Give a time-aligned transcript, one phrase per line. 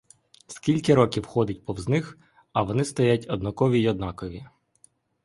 [0.47, 2.17] Скільки років ходить повз них,
[2.53, 4.45] а вони стоять однакові й однакові.